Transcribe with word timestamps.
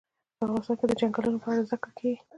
افغانستان 0.45 0.75
کې 0.79 0.85
د 0.87 0.91
چنګلونه 0.99 1.37
په 1.41 1.47
اړه 1.51 1.65
زده 1.67 1.77
کړه 1.81 1.91
کېږي. 1.97 2.19